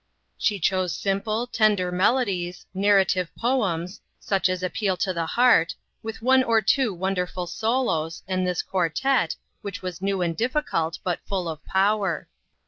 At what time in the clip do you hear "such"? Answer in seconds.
4.19-4.49